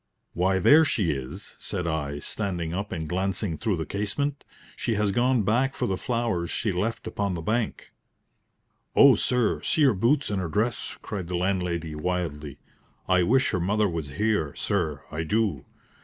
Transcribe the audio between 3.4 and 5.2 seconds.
through the casement. "She has